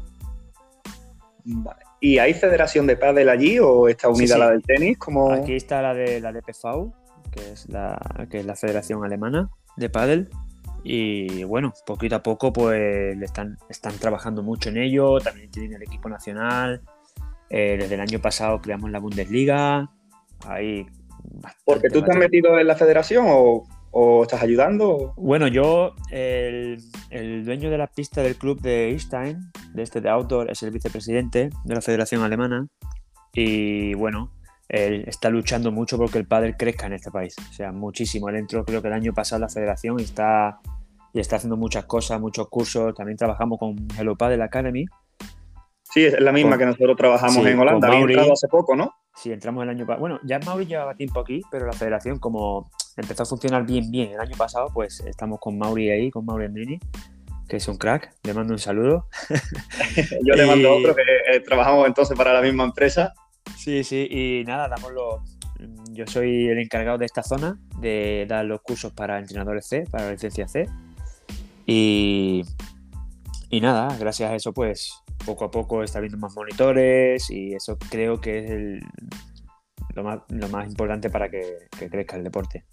Vale. 1.44 1.82
¿Y 2.02 2.20
hay 2.20 2.36
federación 2.36 2.86
de 2.86 2.98
pádel 2.98 3.30
allí 3.30 3.58
o 3.58 3.88
está 3.88 4.10
unida 4.10 4.38
la 4.38 4.52
del 4.52 4.62
tenis? 4.62 5.00
Como... 5.00 5.32
Aquí 5.32 5.56
está 5.56 5.82
la 5.82 5.96
de 5.96 6.22
la 6.22 6.32
de 6.32 6.44
que 6.44 7.52
es 7.52 7.68
la, 7.68 8.00
que 8.30 8.42
es 8.42 8.46
la 8.46 8.56
federación 8.56 9.04
alemana 9.04 9.50
de 9.76 9.90
pádel. 9.90 10.30
Y 10.88 11.44
bueno, 11.44 11.74
poquito 11.86 12.16
a 12.16 12.24
poco 12.24 12.54
pues 12.54 13.20
están, 13.22 13.58
están 13.70 13.98
trabajando 13.98 14.44
mucho 14.44 14.70
en 14.70 14.78
ello, 14.78 15.20
también 15.20 15.50
tienen 15.50 15.74
el 15.74 15.82
equipo 15.82 16.10
nacional. 16.10 16.82
Eh, 17.50 17.78
desde 17.80 17.96
el 17.96 18.02
año 18.02 18.20
pasado 18.22 18.62
creamos 18.62 18.92
la 18.92 19.00
Bundesliga. 19.00 19.90
Ahí 20.46 20.86
¿Porque 21.66 21.90
tú 21.90 22.04
te 22.04 22.12
has 22.12 22.18
metido 22.18 22.60
en 22.60 22.68
la 22.68 22.76
federación 22.76 23.26
o 23.28 23.66
¿O 23.98 24.24
estás 24.24 24.44
ayudando? 24.44 25.14
Bueno, 25.16 25.48
yo, 25.48 25.96
el, 26.12 26.82
dueño 27.46 27.70
de 27.70 27.78
la 27.78 27.88
pista 27.88 28.22
del 28.22 28.36
club 28.36 28.60
de 28.60 28.90
Einstein, 28.90 29.40
de 29.74 29.84
este 29.84 30.02
de 30.02 30.10
Outdoor, 30.10 30.52
es 30.52 30.62
el 30.64 30.72
vicepresidente 30.72 31.50
de 31.64 31.74
la 31.74 31.80
Federación 31.80 32.22
Alemana. 32.22 32.68
Y 33.32 33.94
bueno, 33.94 34.34
él 34.70 35.04
está 35.08 35.30
luchando 35.30 35.72
mucho 35.72 35.98
porque 35.98 36.18
el 36.18 36.28
pádel 36.28 36.58
crezca 36.58 36.88
en 36.88 36.94
este 36.94 37.12
país. 37.12 37.36
O 37.50 37.54
sea, 37.54 37.72
muchísimo. 37.72 38.30
Él 38.30 38.38
entró 38.38 38.66
creo 38.66 38.82
que 38.82 38.88
el 38.88 38.94
año 38.94 39.14
pasado 39.14 39.38
a 39.44 39.48
la 39.48 39.50
federación 39.50 40.00
y 40.00 40.04
está, 40.04 40.60
y 41.14 41.20
está 41.20 41.36
haciendo 41.36 41.58
muchas 41.58 41.86
cosas, 41.86 42.20
muchos 42.20 42.50
cursos. 42.50 42.94
También 42.96 43.18
trabajamos 43.18 43.60
con 43.60 43.76
Hello 43.98 44.16
Paddle 44.16 44.44
Academy. 44.44 44.86
Sí, 45.84 46.04
es 46.04 46.20
la 46.20 46.32
misma 46.32 46.58
que 46.58 46.66
nosotros 46.66 46.98
trabajamos 46.98 47.46
en 47.46 47.60
Holanda. 47.60 47.88
Había 47.88 48.02
entrado 48.02 48.34
hace 48.34 48.48
poco, 48.48 48.76
¿no? 48.76 48.94
Sí, 49.16 49.32
entramos 49.32 49.64
el 49.64 49.70
año 49.70 49.86
pasado. 49.86 50.02
Bueno, 50.02 50.20
ya 50.24 50.40
Mauri 50.40 50.66
llevaba 50.66 50.96
tiempo 50.96 51.22
aquí, 51.22 51.42
pero 51.50 51.66
la 51.66 51.72
federación, 51.72 52.20
como 52.20 52.70
empezó 52.98 53.24
a 53.24 53.26
funcionar 53.26 53.66
bien, 53.66 53.90
bien 53.92 54.12
el 54.12 54.20
año 54.20 54.36
pasado, 54.36 54.70
pues 54.74 55.00
estamos 55.02 55.40
con 55.40 55.58
Mauri 55.58 55.90
ahí, 55.90 56.12
con 56.12 56.26
Mauri 56.26 56.46
Andrini, 56.46 56.80
que 57.48 57.58
es 57.58 57.68
un 57.70 57.78
crack. 57.78 58.14
Le 58.24 58.34
mando 58.34 58.52
un 58.52 58.60
saludo. 58.60 59.08
Yo 60.26 60.34
le 60.36 60.46
mando 60.46 60.76
otro, 60.76 60.96
que 60.96 61.02
eh, 61.02 61.40
trabajamos 61.40 61.88
entonces 61.88 62.18
para 62.18 62.34
la 62.34 62.42
misma 62.42 62.66
empresa. 62.66 63.14
Sí, 63.56 63.84
sí, 63.84 64.08
y 64.10 64.44
nada, 64.46 64.68
damos 64.68 64.92
los. 64.92 65.38
Yo 65.92 66.06
soy 66.06 66.48
el 66.48 66.60
encargado 66.60 66.98
de 66.98 67.06
esta 67.06 67.24
zona 67.24 67.58
de 67.80 68.26
dar 68.28 68.46
los 68.46 68.62
cursos 68.62 68.92
para 68.92 69.20
entrenadores 69.20 69.68
C, 69.68 69.86
para 69.90 70.06
la 70.06 70.12
licencia 70.12 70.48
C. 70.48 70.68
Y, 71.66 72.44
y 73.50 73.62
nada, 73.62 73.96
gracias 73.98 74.32
a 74.32 74.36
eso, 74.36 74.54
pues 74.54 75.02
poco 75.26 75.46
a 75.46 75.52
poco 75.52 75.82
está 75.82 76.00
habiendo 76.00 76.18
más 76.18 76.36
monitores 76.36 77.30
y 77.32 77.56
eso 77.56 77.78
creo 77.90 78.20
que 78.20 78.40
es 78.40 78.52
el, 78.52 78.82
lo, 79.96 80.04
más, 80.04 80.20
lo 80.30 80.50
más 80.50 80.68
importante 80.68 81.10
para 81.10 81.30
que 81.30 81.68
crezca 81.72 82.18
el 82.18 82.24
deporte. 82.24 82.66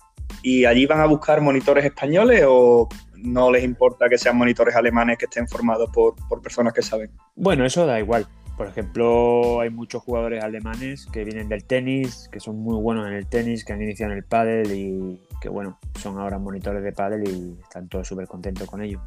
¿Y 0.42 0.64
allí 0.64 0.86
van 0.86 1.00
a 1.00 1.06
buscar 1.06 1.40
monitores 1.40 1.84
españoles 1.84 2.44
o 2.46 2.88
no 3.22 3.50
les 3.50 3.64
importa 3.64 4.08
que 4.08 4.18
sean 4.18 4.36
monitores 4.36 4.74
alemanes 4.74 5.18
que 5.18 5.26
estén 5.26 5.48
formados 5.48 5.90
por, 5.92 6.14
personas 6.42 6.72
que 6.72 6.82
saben. 6.82 7.10
Bueno, 7.34 7.64
eso 7.64 7.86
da 7.86 7.98
igual. 7.98 8.26
Por 8.62 8.70
ejemplo, 8.70 9.60
hay 9.60 9.70
muchos 9.70 10.04
jugadores 10.04 10.44
alemanes 10.44 11.08
que 11.12 11.24
vienen 11.24 11.48
del 11.48 11.64
tenis, 11.64 12.28
que 12.30 12.38
son 12.38 12.60
muy 12.60 12.80
buenos 12.80 13.08
en 13.08 13.14
el 13.14 13.26
tenis, 13.26 13.64
que 13.64 13.72
han 13.72 13.82
iniciado 13.82 14.12
en 14.12 14.18
el 14.18 14.24
pádel 14.24 14.70
y 14.70 15.20
que 15.40 15.48
bueno, 15.48 15.80
son 15.98 16.20
ahora 16.20 16.38
monitores 16.38 16.84
de 16.84 16.92
pádel 16.92 17.28
y 17.28 17.60
están 17.60 17.88
todos 17.88 18.06
súper 18.06 18.28
contentos 18.28 18.70
con 18.70 18.80
ello. 18.80 19.02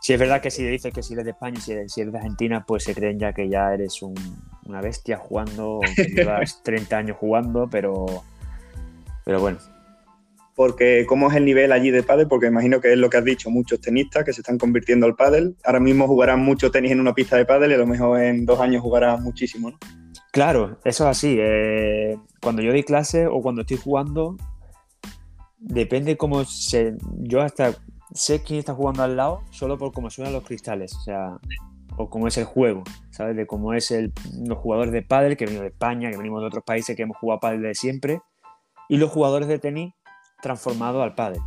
Si 0.00 0.12
es 0.12 0.18
verdad 0.18 0.42
que 0.42 0.50
si 0.50 0.64
le 0.64 0.70
dices 0.70 0.92
que 0.92 1.00
si 1.04 1.12
eres 1.12 1.24
de 1.24 1.30
España, 1.30 1.60
eres, 1.68 1.92
si 1.92 2.00
eres 2.00 2.12
de 2.12 2.18
Argentina, 2.18 2.64
pues 2.66 2.82
se 2.82 2.92
creen 2.92 3.20
ya 3.20 3.32
que 3.32 3.48
ya 3.48 3.72
eres 3.72 4.02
una 4.02 4.80
bestia 4.80 5.16
jugando, 5.16 5.78
que 5.94 6.06
llevas 6.06 6.60
30 6.64 6.96
años 6.96 7.18
jugando, 7.18 7.68
pero, 7.70 8.24
pero 9.24 9.38
bueno. 9.38 9.58
Porque 10.54 11.04
cómo 11.06 11.30
es 11.30 11.36
el 11.36 11.44
nivel 11.44 11.72
allí 11.72 11.90
de 11.90 12.02
pádel, 12.02 12.28
porque 12.28 12.46
imagino 12.46 12.80
que 12.80 12.92
es 12.92 12.98
lo 12.98 13.08
que 13.08 13.16
has 13.16 13.24
dicho, 13.24 13.50
muchos 13.50 13.80
tenistas 13.80 14.24
que 14.24 14.32
se 14.32 14.40
están 14.40 14.58
convirtiendo 14.58 15.06
al 15.06 15.16
pádel. 15.16 15.56
Ahora 15.64 15.80
mismo 15.80 16.06
jugarán 16.06 16.40
mucho 16.40 16.70
tenis 16.70 16.92
en 16.92 17.00
una 17.00 17.14
pista 17.14 17.36
de 17.36 17.46
pádel 17.46 17.70
y 17.70 17.74
a 17.74 17.78
lo 17.78 17.86
mejor 17.86 18.20
en 18.20 18.44
dos 18.44 18.60
años 18.60 18.82
jugarán 18.82 19.22
muchísimo, 19.22 19.70
¿no? 19.70 19.78
Claro, 20.32 20.78
eso 20.84 21.04
es 21.04 21.10
así. 21.18 21.36
Eh, 21.40 22.16
cuando 22.40 22.62
yo 22.62 22.70
doy 22.70 22.84
clase 22.84 23.26
o 23.26 23.40
cuando 23.40 23.62
estoy 23.62 23.78
jugando, 23.78 24.36
depende 25.58 26.16
cómo 26.16 26.44
se... 26.44 26.96
Yo 27.18 27.40
hasta 27.40 27.74
sé 28.12 28.42
quién 28.42 28.58
está 28.58 28.74
jugando 28.74 29.02
al 29.02 29.16
lado 29.16 29.42
solo 29.50 29.78
por 29.78 29.92
cómo 29.92 30.10
suenan 30.10 30.32
los 30.32 30.44
cristales, 30.44 30.94
o 30.94 31.00
sea, 31.00 31.38
o 31.96 32.08
cómo 32.08 32.28
es 32.28 32.36
el 32.38 32.44
juego, 32.44 32.82
¿sabes? 33.10 33.36
De 33.36 33.46
cómo 33.46 33.74
es 33.74 33.90
el, 33.90 34.12
los 34.46 34.58
jugadores 34.58 34.92
de 34.92 35.02
pádel 35.02 35.36
que 35.36 35.44
venimos 35.44 35.62
de 35.62 35.68
España, 35.68 36.10
que 36.10 36.16
venimos 36.16 36.40
de 36.40 36.46
otros 36.46 36.64
países 36.64 36.96
que 36.96 37.02
hemos 37.02 37.16
jugado 37.16 37.40
pádel 37.40 37.62
de 37.62 37.74
siempre, 37.74 38.20
y 38.88 38.96
los 38.96 39.10
jugadores 39.10 39.48
de 39.48 39.58
tenis 39.58 39.94
transformados 40.42 41.02
al 41.02 41.14
pádel. 41.14 41.40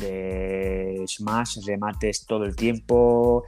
De 0.00 1.04
smash, 1.06 1.58
remates 1.66 2.24
todo 2.26 2.44
el 2.44 2.54
tiempo, 2.54 3.44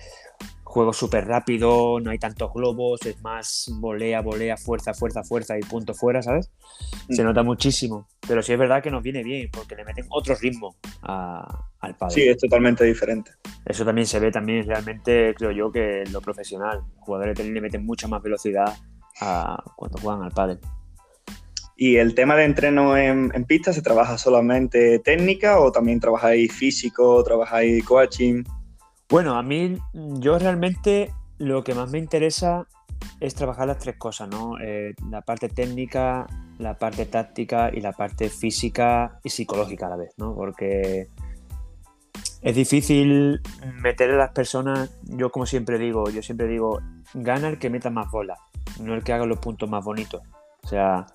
juego 0.71 0.93
súper 0.93 1.27
rápido, 1.27 1.99
no 2.01 2.11
hay 2.11 2.19
tantos 2.19 2.53
globos, 2.55 3.05
es 3.05 3.21
más 3.23 3.71
volea, 3.81 4.21
volea, 4.21 4.57
fuerza, 4.57 4.95
fuerza, 4.95 5.25
fuerza 5.25 5.59
y 5.59 5.63
punto 5.63 5.95
fuera, 5.95 6.23
¿sabes? 6.23 6.51
Se 7.11 7.23
mm. 7.23 7.27
nota 7.27 7.43
muchísimo, 7.43 8.09
pero 8.27 8.41
sí 8.41 8.53
es 8.53 8.59
verdad 8.59 8.81
que 8.81 8.91
nos 8.91 9.03
viene 9.03 9.25
bien 9.25 9.51
porque 9.53 9.75
le 9.75 9.85
meten 9.85 10.07
otro 10.11 10.35
ritmo 10.37 10.77
al 11.03 11.97
padre. 11.97 12.15
Sí, 12.15 12.29
es 12.29 12.39
totalmente 12.39 12.85
diferente. 12.85 13.33
Eso 13.65 13.85
también 13.85 14.07
se 14.07 14.21
ve 14.21 14.31
también 14.31 14.65
realmente, 14.65 15.35
creo 15.37 15.51
yo, 15.51 15.73
que 15.73 16.05
lo 16.13 16.21
profesional. 16.21 16.83
jugadores 17.01 17.37
de 17.37 17.43
tenis 17.43 17.55
le 17.55 17.61
meten 17.61 17.85
mucha 17.85 18.07
más 18.07 18.23
velocidad 18.23 18.73
a 19.21 19.63
cuando 19.77 19.99
juegan 19.99 20.23
al 20.23 20.31
pádel. 20.31 20.61
¿Y 21.83 21.97
el 21.97 22.15
tema 22.15 22.37
de 22.37 22.45
entreno 22.45 22.95
en, 22.95 23.31
pista 23.47 23.73
se 23.73 23.81
trabaja 23.81 24.19
solamente 24.19 24.99
técnica 24.99 25.59
o 25.61 25.73
también 25.73 25.99
trabajáis 25.99 26.53
físico, 26.53 27.25
trabajáis 27.25 27.83
coaching? 27.87 28.45
Bueno, 29.09 29.35
a 29.35 29.43
mí, 29.43 29.79
yo 29.95 30.39
realmente 30.39 31.11
lo 31.39 31.65
que 31.65 31.73
más 31.73 31.91
me 31.91 31.97
interesa 31.97 32.67
es 33.19 33.35
trabajar 33.35 33.67
las 33.67 33.79
tres 33.79 33.97
cosas, 33.97 34.29
¿no? 34.29 34.61
Eh, 34.61 34.93
la 35.11 35.23
parte 35.23 35.49
técnica, 35.49 36.27
la 36.59 36.77
parte 36.77 37.07
táctica 37.07 37.71
y 37.73 37.81
la 37.81 37.93
parte 37.93 38.29
física 38.29 39.19
y 39.25 39.31
psicológica 39.31 39.87
a 39.87 39.89
la 39.89 39.97
vez, 39.97 40.13
¿no? 40.19 40.35
Porque 40.35 41.09
es 42.43 42.55
difícil 42.55 43.41
meter 43.81 44.11
a 44.11 44.19
las 44.19 44.33
personas, 44.33 44.91
yo 45.05 45.33
como 45.33 45.47
siempre 45.47 45.79
digo, 45.79 46.11
yo 46.11 46.23
siempre 46.23 46.47
digo, 46.47 46.83
gana 47.15 47.49
el 47.49 47.59
que 47.59 47.71
meta 47.71 47.89
más 47.89 48.11
bola, 48.11 48.37
no 48.79 48.93
el 48.93 49.03
que 49.03 49.15
haga 49.15 49.25
los 49.25 49.39
puntos 49.39 49.71
más 49.71 49.83
bonitos. 49.83 50.21
O 50.63 50.69
sea, 50.69 51.07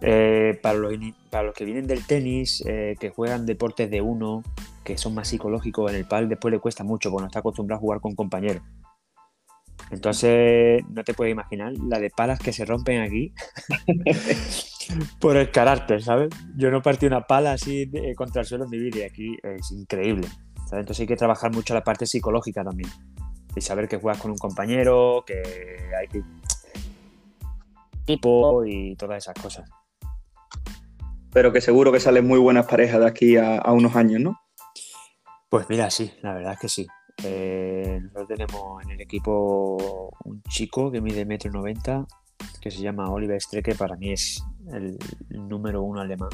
eh, 0.00 0.58
para, 0.62 0.78
los, 0.78 1.54
que 1.54 1.64
vienen 1.64 1.86
del 1.86 2.06
tenis, 2.06 2.62
eh, 2.66 2.96
que 3.00 3.10
juegan 3.10 3.46
deportes 3.46 3.90
de 3.90 4.00
uno, 4.00 4.44
que 4.84 4.96
son 4.96 5.14
más 5.14 5.28
psicológicos, 5.28 5.90
en 5.90 5.98
el 5.98 6.04
pal 6.04 6.28
después 6.28 6.52
le 6.52 6.60
cuesta 6.60 6.84
mucho 6.84 7.10
porque 7.10 7.22
no 7.22 7.26
está 7.26 7.40
acostumbrado 7.40 7.78
a 7.78 7.80
jugar 7.80 8.00
con 8.00 8.14
compañeros. 8.14 8.62
Entonces, 9.90 10.84
no 10.90 11.02
te 11.02 11.14
puedes 11.14 11.32
imaginar 11.32 11.72
la 11.88 11.98
de 11.98 12.10
palas 12.10 12.38
que 12.38 12.52
se 12.52 12.64
rompen 12.64 13.00
aquí 13.00 13.32
por 15.20 15.36
el 15.36 15.50
carácter, 15.50 16.02
¿sabes? 16.02 16.28
Yo 16.56 16.70
no 16.70 16.82
partí 16.82 17.06
una 17.06 17.26
pala 17.26 17.52
así 17.52 17.90
contra 18.16 18.42
el 18.42 18.46
suelo 18.46 18.64
en 18.64 18.70
mi 18.70 18.78
vida 18.78 18.98
y 18.98 19.02
aquí 19.02 19.36
es 19.42 19.70
increíble. 19.72 20.28
Entonces 20.70 21.00
hay 21.00 21.06
que 21.06 21.16
trabajar 21.16 21.52
mucho 21.52 21.72
la 21.72 21.82
parte 21.82 22.06
psicológica 22.06 22.62
también. 22.62 22.90
Y 23.56 23.60
saber 23.62 23.88
que 23.88 23.96
juegas 23.96 24.20
con 24.20 24.30
un 24.30 24.36
compañero, 24.36 25.24
que 25.26 25.42
hay 25.98 26.06
que... 26.08 26.22
tipo 28.04 28.64
y 28.66 28.94
todas 28.96 29.24
esas 29.24 29.42
cosas. 29.42 29.68
Pero 31.32 31.52
que 31.52 31.60
seguro 31.60 31.92
que 31.92 32.00
salen 32.00 32.26
muy 32.26 32.38
buenas 32.38 32.66
parejas 32.66 33.00
de 33.00 33.06
aquí 33.06 33.36
a 33.36 33.72
unos 33.72 33.96
años, 33.96 34.20
¿no? 34.20 34.38
Pues 35.48 35.66
mira, 35.70 35.90
sí, 35.90 36.12
la 36.22 36.34
verdad 36.34 36.52
es 36.52 36.58
que 36.58 36.68
sí. 36.68 36.86
Eh, 37.24 38.00
nosotros 38.02 38.28
tenemos 38.28 38.82
en 38.84 38.90
el 38.90 39.00
equipo 39.00 40.10
un 40.24 40.42
chico 40.42 40.90
que 40.90 41.00
mide 41.00 41.24
metro 41.24 41.50
noventa, 41.50 42.06
que 42.60 42.70
se 42.70 42.82
llama 42.82 43.10
Oliver 43.10 43.40
Strecke, 43.40 43.74
para 43.74 43.96
mí 43.96 44.12
es 44.12 44.44
el 44.72 44.98
número 45.30 45.82
uno 45.82 46.00
alemán. 46.00 46.28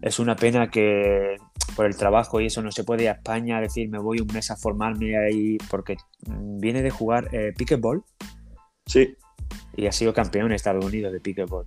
Es 0.00 0.18
una 0.18 0.36
pena 0.36 0.70
que 0.70 1.36
por 1.76 1.86
el 1.86 1.96
trabajo 1.96 2.40
y 2.40 2.46
eso 2.46 2.62
no 2.62 2.72
se 2.72 2.84
puede 2.84 3.04
ir 3.04 3.08
a 3.10 3.12
España 3.12 3.58
a 3.58 3.60
decir 3.60 3.88
me 3.88 3.98
voy 3.98 4.20
un 4.20 4.28
mes 4.32 4.50
a 4.50 4.56
formarme 4.56 5.16
ahí 5.16 5.58
porque 5.70 5.96
viene 6.26 6.82
de 6.82 6.90
jugar 6.90 7.28
eh, 7.32 7.52
pickleball. 7.56 8.02
Sí. 8.86 9.16
Y 9.76 9.86
ha 9.86 9.92
sido 9.92 10.14
campeón 10.14 10.46
en 10.46 10.52
Estados 10.52 10.84
Unidos 10.84 11.12
de 11.12 11.20
pickleball. 11.20 11.66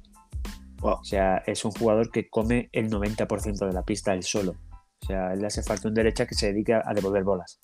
O 0.81 1.03
sea, 1.03 1.38
es 1.46 1.65
un 1.65 1.72
jugador 1.72 2.12
que 2.12 2.29
come 2.29 2.69
el 2.72 2.89
90% 2.89 3.65
de 3.65 3.74
la 3.74 3.84
pista 3.84 4.13
él 4.13 4.24
solo. 4.24 4.55
O 5.01 5.05
sea, 5.05 5.34
él 5.34 5.41
le 5.41 5.48
hace 5.48 5.63
falta 5.63 5.88
un 5.88 5.93
derecha 5.93 6.25
que 6.25 6.36
se 6.36 6.48
dedique 6.48 6.74
a 6.74 6.93
devolver 6.93 7.24
bolas. 7.24 7.60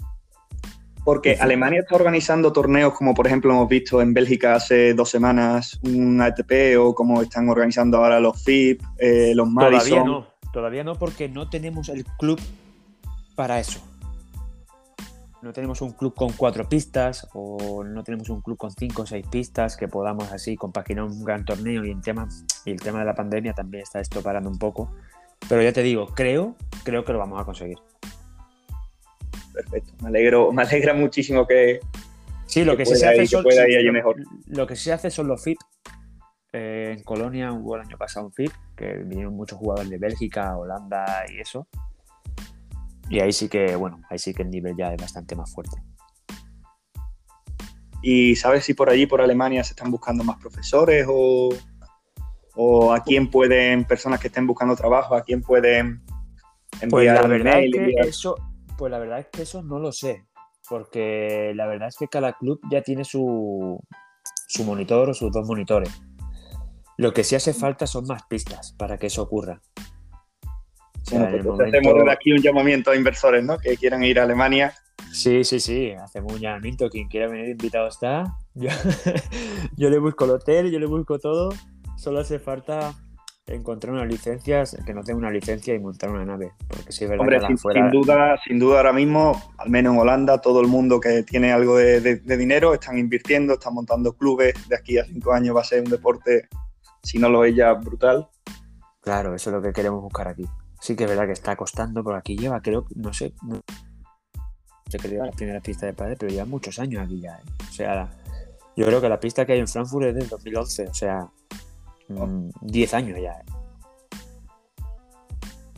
Porque 1.04 1.38
Alemania 1.40 1.82
está 1.82 1.96
organizando 1.96 2.54
torneos 2.54 2.94
como 2.94 3.14
por 3.14 3.28
ejemplo 3.28 3.52
hemos 3.52 3.68
visto 3.68 4.02
en 4.02 4.14
Bélgica 4.14 4.56
hace 4.56 4.94
dos 4.94 5.10
semanas 5.10 5.80
un 5.84 6.22
ATP 6.22 6.78
o 6.80 6.96
como 6.96 7.22
están 7.22 7.50
organizando 7.50 7.98
ahora 7.98 8.22
los 8.22 8.42
FIP, 8.42 8.82
eh, 8.98 9.34
los 9.36 9.50
Madison. 9.50 9.90
Todavía 9.90 10.04
no, 10.06 10.28
todavía 10.54 10.84
no 10.86 10.96
porque 10.96 11.28
no 11.28 11.50
tenemos 11.50 11.90
el 11.90 12.06
club 12.06 12.40
para 13.36 13.60
eso. 13.60 13.82
No 15.44 15.52
tenemos 15.52 15.82
un 15.82 15.92
club 15.92 16.16
con 16.16 16.32
cuatro 16.32 16.70
pistas 16.70 17.28
o 17.34 17.84
no 17.84 18.02
tenemos 18.02 18.30
un 18.30 18.40
club 18.40 18.58
con 18.58 18.72
cinco 18.72 19.02
o 19.02 19.06
seis 19.06 19.28
pistas 19.30 19.76
que 19.76 19.90
podamos 19.90 20.32
así 20.32 20.56
compaginar 20.56 21.04
un 21.04 21.22
gran 21.22 21.44
torneo 21.44 21.84
y, 21.84 21.92
en 21.92 22.02
tema, 22.02 22.30
y 22.64 22.72
el 22.72 22.80
tema 22.80 23.00
de 23.00 23.06
la 23.06 23.14
pandemia 23.14 23.52
también 23.52 23.84
está 23.84 24.00
esto 24.00 24.22
parando 24.22 24.50
un 24.50 24.58
poco. 24.58 24.96
Pero 25.50 25.62
ya 25.62 25.74
te 25.74 25.84
digo, 25.84 26.08
creo, 26.08 26.56
creo 26.86 27.04
que 27.04 27.12
lo 27.12 27.20
vamos 27.20 27.42
a 27.42 27.44
conseguir. 27.44 27.78
Perfecto, 29.52 29.92
me 30.02 30.08
alegro, 30.08 30.54
me 30.54 30.62
alegra 30.62 30.94
muchísimo 30.94 31.46
que. 31.46 31.82
Sí, 32.46 32.64
lo 32.64 32.78
que, 32.78 32.86
sí 32.86 32.96
se 32.96 33.06
hace 33.06 33.28
son, 33.28 33.44
mejor. 33.92 34.16
Lo 34.48 34.66
que 34.66 34.78
se 34.78 34.94
hace 34.94 35.12
son 35.12 35.28
los 35.28 35.44
FIP. 35.44 35.58
Eh, 36.54 36.96
en 36.98 37.04
Colonia 37.04 37.52
hubo 37.52 37.76
el 37.76 37.82
año 37.82 37.98
pasado 37.98 38.28
un 38.28 38.32
FIP, 38.32 38.54
que 38.78 38.94
vinieron 38.94 39.36
muchos 39.36 39.60
jugadores 39.60 39.90
de 39.90 39.98
Bélgica, 39.98 40.56
Holanda 40.56 41.26
y 41.30 41.42
eso. 41.42 41.68
Y 43.14 43.20
ahí 43.20 43.32
sí 43.32 43.48
que, 43.48 43.76
bueno, 43.76 44.02
ahí 44.10 44.18
sí 44.18 44.34
que 44.34 44.42
el 44.42 44.50
nivel 44.50 44.76
ya 44.76 44.92
es 44.92 45.00
bastante 45.00 45.36
más 45.36 45.54
fuerte. 45.54 45.78
¿Y 48.02 48.36
sabes 48.36 48.66
si 48.66 48.74
por 48.74 48.90
allí, 48.90 49.06
por 49.06 49.22
Alemania, 49.22 49.64
se 49.64 49.74
están 49.74 49.92
buscando 49.92 50.24
más 50.24 50.40
profesores 50.40 51.06
o 51.08 51.50
o 52.56 52.92
a 52.92 53.04
quién 53.04 53.30
pueden, 53.30 53.86
personas 53.86 54.20
que 54.20 54.28
estén 54.28 54.48
buscando 54.48 54.76
trabajo, 54.76 55.16
a 55.16 55.22
quién 55.22 55.42
pueden 55.42 56.04
enviar 56.82 56.90
pues 56.90 57.06
la 57.08 57.28
verdad 57.28 57.64
es 57.64 57.72
que 57.72 57.94
eso, 58.02 58.36
Pues 58.78 58.92
la 58.92 59.00
verdad 59.00 59.20
es 59.20 59.28
que 59.32 59.42
eso 59.44 59.62
no 59.62 59.80
lo 59.80 59.92
sé, 59.92 60.26
porque 60.68 61.54
la 61.56 61.68
verdad 61.68 61.90
es 61.90 61.98
que 61.98 62.08
cada 62.08 62.34
club 62.34 62.60
ya 62.72 62.82
tiene 62.82 63.04
su, 63.06 63.80
su 64.48 64.64
monitor 64.64 65.10
o 65.10 65.14
sus 65.14 65.32
dos 65.32 65.48
monitores. 65.48 65.90
Lo 66.98 67.14
que 67.14 67.24
sí 67.24 67.36
hace 67.36 67.54
falta 67.54 67.88
son 67.88 68.06
más 68.08 68.24
pistas 68.28 68.74
para 68.78 68.98
que 68.98 69.08
eso 69.08 69.24
ocurra. 69.24 69.62
Pues 71.14 71.68
hacemos 71.68 72.10
aquí 72.10 72.32
un 72.32 72.42
llamamiento 72.42 72.92
a 72.92 72.96
inversores 72.96 73.44
¿no? 73.44 73.58
que 73.58 73.76
quieran 73.78 74.04
ir 74.04 74.20
a 74.20 74.24
Alemania. 74.24 74.74
Sí, 75.12 75.44
sí, 75.44 75.60
sí, 75.60 75.92
hacemos 75.92 76.34
un 76.34 76.40
llamamiento. 76.40 76.90
Quien 76.90 77.08
quiera 77.08 77.28
venir 77.28 77.50
invitado 77.50 77.88
está. 77.88 78.38
Yo, 78.56 78.70
yo 79.78 79.90
le 79.90 79.98
busco 79.98 80.26
el 80.26 80.32
hotel, 80.32 80.72
yo 80.72 80.80
le 80.80 80.86
busco 80.86 81.18
todo 81.18 81.50
solo 82.04 82.20
hace 82.20 82.38
falta 82.38 82.94
encontrar 83.46 83.94
una 83.94 84.06
licencia, 84.06 84.64
que 84.86 84.94
no 84.94 85.04
tenga 85.04 85.20
una 85.20 85.32
licencia 85.32 85.74
y 85.74 85.80
montar 85.80 86.10
una 86.10 86.26
nave. 86.26 86.52
Porque 86.68 86.92
si 86.92 87.04
es 87.04 87.10
verdad 87.10 87.22
Hombre, 87.22 87.58
sin, 87.58 87.92
duda, 87.92 88.38
sin 88.46 88.60
duda 88.60 88.78
ahora 88.78 88.94
mismo, 88.94 89.42
al 89.58 89.70
menos 89.70 89.94
en 89.94 90.00
Holanda, 90.00 90.40
todo 90.40 90.62
el 90.62 90.68
mundo 90.68 91.00
que 91.00 91.24
tiene 91.24 91.52
algo 91.52 91.78
de, 91.78 92.18
dinero 92.38 92.74
están 92.74 92.98
invirtiendo, 92.98 93.54
están 93.54 93.74
montando 93.74 94.14
clubes. 94.14 94.54
De 94.68 94.76
aquí 94.76 94.98
a 94.98 95.06
cinco 95.06 95.34
años 95.34 95.56
va 95.56 95.62
a 95.62 95.66
ser 95.66 95.82
un 95.82 95.90
deporte, 95.90 96.48
si 97.02 97.20
no 97.20 97.30
lo 97.30 97.44
es 97.46 97.56
ya, 97.56 97.74
brutal. 97.74 98.28
Claro, 99.02 99.36
eso 99.36 99.50
es 99.50 99.56
lo 99.56 99.62
que 99.62 99.74
queremos 99.74 100.02
buscar 100.02 100.30
aquí. 100.30 100.46
Sí 100.84 100.98
que 100.98 101.06
es 101.06 101.10
verdad 101.10 101.28
que 101.28 101.32
está 101.32 101.56
costando, 101.56 102.04
pero 102.04 102.18
aquí 102.18 102.36
lleva, 102.36 102.62
creo, 102.62 102.86
no 102.96 103.14
sé, 103.14 103.34
no 103.42 103.62
sé 104.90 104.98
que 104.98 105.08
lleva 105.08 105.28
la 105.28 105.32
primera 105.32 105.62
pista 105.62 105.86
de 105.86 105.94
padre, 105.94 106.18
pero 106.20 106.30
lleva 106.30 106.44
muchos 106.44 106.78
años 106.78 107.06
aquí 107.06 107.22
ya. 107.22 107.38
¿eh? 107.38 107.44
O 107.70 107.72
sea, 107.72 108.10
yo 108.76 108.86
creo 108.86 109.00
que 109.00 109.08
la 109.08 109.18
pista 109.18 109.46
que 109.46 109.54
hay 109.54 109.60
en 109.60 109.68
Frankfurt 109.70 110.08
es 110.08 110.16
del 110.16 110.28
2011, 110.28 110.88
o 110.90 110.94
sea, 110.94 111.30
10 112.10 112.92
mm, 112.92 112.96
años 112.98 113.18
ya. 113.18 113.32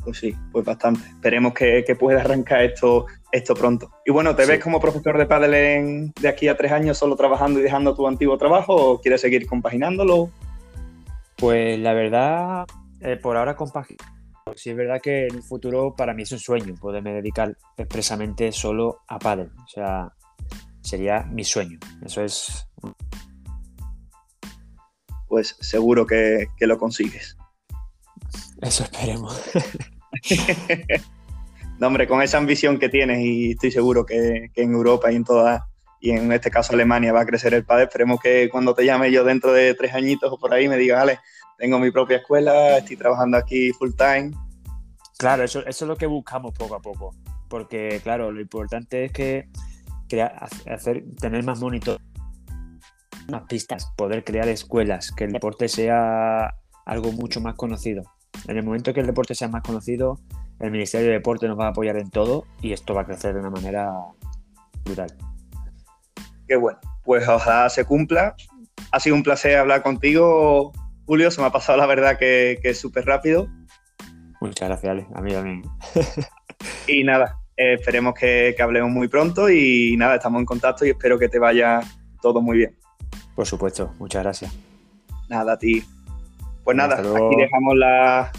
Pues 0.04 0.18
sí, 0.18 0.36
pues 0.52 0.66
bastante. 0.66 1.08
Esperemos 1.08 1.54
que, 1.54 1.84
que 1.86 1.96
pueda 1.96 2.22
arrancar 2.22 2.64
esto, 2.64 3.06
esto 3.32 3.54
pronto. 3.54 3.92
Y 4.08 4.12
bueno, 4.12 4.36
¿te 4.36 4.48
ves 4.48 4.60
como 4.60 4.80
profesor 4.80 5.20
de 5.20 5.28
pádel 5.28 6.14
de 6.20 6.28
aquí 6.28 6.48
a 6.48 6.58
tres 6.58 6.72
años 6.72 6.98
solo 6.98 7.16
trabajando 7.16 7.60
y 7.60 7.62
dejando 7.62 7.94
tu 7.94 8.08
antiguo 8.08 8.40
trabajo 8.40 8.74
o 8.74 9.02
quieres 9.02 9.22
seguir 9.22 9.46
compaginándolo? 9.46 10.32
Pues 11.38 11.78
la 11.78 11.94
verdad, 11.94 12.66
eh, 13.02 13.18
por 13.18 13.38
ahora 13.38 13.56
compagino. 13.56 14.15
Sí 14.56 14.70
es 14.70 14.76
verdad 14.76 15.02
que 15.02 15.28
en 15.28 15.36
el 15.36 15.44
futuro 15.44 15.96
para 15.96 16.14
mí 16.14 16.24
es 16.24 16.32
un 16.32 16.40
sueño 16.40 16.76
poderme 16.76 17.14
dedicar 17.14 17.58
expresamente 17.78 18.52
solo 18.52 19.02
a 19.08 19.20
pádel. 19.20 19.52
O 19.64 19.68
sea, 19.68 20.14
sería 20.82 21.24
mi 21.24 21.44
sueño. 21.44 21.80
Eso 22.06 22.24
es... 22.24 22.68
Pues 25.28 25.58
seguro 25.60 26.06
que, 26.06 26.48
que 26.58 26.68
lo 26.68 26.78
consigues. 26.78 27.36
Eso 28.62 28.84
esperemos. 28.84 29.42
no, 31.80 31.88
hombre, 31.88 32.08
con 32.08 32.22
esa 32.22 32.38
ambición 32.38 32.80
que 32.80 32.90
tienes 32.90 33.20
y 33.20 33.52
estoy 33.52 33.72
seguro 33.72 34.06
que, 34.06 34.50
en 34.56 34.74
Europa 34.74 35.12
y 35.12 35.16
en 35.16 35.24
todas, 35.24 35.62
y 36.00 36.12
en 36.12 36.32
este 36.32 36.50
caso 36.50 36.74
Alemania 36.74 37.12
va 37.14 37.22
a 37.22 37.26
crecer 37.26 37.54
el 37.54 37.66
padre, 37.66 37.86
esperemos 37.86 38.20
que 38.22 38.50
cuando 38.50 38.74
te 38.74 38.86
llame 38.86 39.12
yo 39.12 39.24
dentro 39.24 39.52
de 39.52 39.74
tres 39.74 39.94
añitos 39.94 40.32
o 40.32 40.40
por 40.40 40.54
ahí 40.54 40.68
me 40.68 40.78
diga, 40.78 40.98
vale, 40.98 41.20
tengo 41.58 41.80
mi 41.80 41.92
propia 41.92 42.18
escuela, 42.18 42.78
estoy 42.78 42.98
trabajando 42.98 43.38
aquí 43.38 43.72
full 43.74 43.92
time. 43.98 44.32
Claro, 45.18 45.44
eso, 45.44 45.66
eso 45.66 45.86
es 45.86 45.90
lo 45.90 45.96
que 45.96 46.08
buscamos 46.08 46.54
poco 46.54 46.76
a 46.76 46.82
poco, 46.82 47.16
porque 47.48 48.00
claro, 48.04 48.32
lo 48.32 48.42
importante 48.42 49.06
es 49.06 49.12
que 49.12 49.50
hacer, 50.66 51.04
tener 51.20 51.44
más 51.44 51.60
monitor, 51.60 52.00
más 53.30 53.44
pistas, 53.44 53.92
poder 53.98 54.24
crear 54.24 54.48
escuelas, 54.48 55.12
que 55.12 55.26
el 55.26 55.32
deporte 55.32 55.68
sea 55.68 56.54
algo 56.86 57.12
mucho 57.12 57.42
más 57.42 57.56
conocido. 57.56 58.04
En 58.48 58.58
el 58.58 58.64
momento 58.64 58.94
que 58.94 59.00
el 59.00 59.08
deporte 59.08 59.36
sea 59.36 59.48
más 59.48 59.64
conocido, 59.64 60.20
el 60.60 60.72
Ministerio 60.72 61.08
de 61.08 61.14
Deporte 61.14 61.48
nos 61.48 61.60
va 61.60 61.68
a 61.68 61.70
apoyar 61.70 61.98
en 61.98 62.10
todo 62.10 62.46
y 62.62 62.74
esto 62.74 62.94
va 62.94 63.02
a 63.02 63.06
crecer 63.06 63.34
de 63.34 63.40
una 63.40 63.50
manera 63.50 63.92
brutal. 64.84 65.14
Qué 66.48 66.56
bueno, 66.56 66.80
pues 67.04 67.28
ojalá 67.28 67.70
se 67.70 67.86
cumpla. 67.86 68.36
Ha 68.92 69.00
sido 69.00 69.16
un 69.16 69.24
placer 69.24 69.58
hablar 69.58 69.82
contigo, 69.82 70.72
Julio. 71.06 71.32
Se 71.32 71.42
me 71.42 71.48
ha 71.48 71.52
pasado 71.52 71.78
la 71.78 71.88
verdad 71.88 72.18
que, 72.18 72.60
es 72.64 72.80
súper 72.80 73.06
rápido. 73.06 73.48
Muchas 74.48 74.70
gracias, 74.70 74.92
Ale. 74.92 75.08
A 75.14 75.22
mí 75.22 75.32
también. 75.32 75.64
y 76.88 77.04
nada, 77.04 77.40
eh, 77.58 77.74
esperemos 77.74 78.14
que, 78.14 78.54
que 78.56 78.64
hablemos 78.64 78.92
muy 78.92 79.08
pronto 79.08 79.50
y 79.50 79.96
nada, 79.98 80.16
estamos 80.16 80.40
en 80.40 80.46
contacto 80.46 80.86
y 80.86 80.90
espero 80.90 81.18
que 81.18 81.30
te 81.30 81.40
vaya 81.40 81.82
todo 82.22 82.42
muy 82.42 82.58
bien. 82.58 82.78
Por 83.36 83.46
supuesto, 83.46 83.94
muchas 84.00 84.24
gracias. 84.24 84.54
Nada, 85.30 85.54
a 85.54 85.60
ti. 85.60 85.84
Pues 86.64 86.76
nada, 86.76 86.96
aquí 86.96 87.36
dejamos 87.38 87.76
la, 87.76 88.32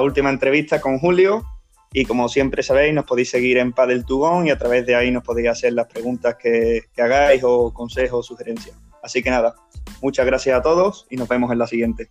última 0.00 0.30
entrevista 0.30 0.80
con 0.80 0.98
Julio 0.98 1.44
y 1.92 2.04
como 2.04 2.28
siempre 2.28 2.62
sabéis, 2.62 2.94
nos 2.94 3.04
podéis 3.04 3.30
seguir 3.30 3.58
en 3.58 3.72
Padel 3.72 4.04
Tugón 4.04 4.46
y 4.46 4.50
a 4.50 4.58
través 4.58 4.86
de 4.86 4.94
ahí 4.94 5.10
nos 5.10 5.24
podéis 5.24 5.48
hacer 5.48 5.72
las 5.72 5.86
preguntas 5.86 6.36
que, 6.36 6.82
que 6.94 7.02
hagáis 7.02 7.42
o 7.44 7.72
consejos 7.72 8.20
o 8.20 8.22
sugerencias. 8.22 8.76
Así 9.02 9.22
que 9.22 9.30
nada, 9.30 9.54
muchas 10.02 10.26
gracias 10.26 10.56
a 10.56 10.62
todos 10.62 11.06
y 11.10 11.16
nos 11.16 11.28
vemos 11.28 11.50
en 11.52 11.58
la 11.58 11.66
siguiente. 11.66 12.10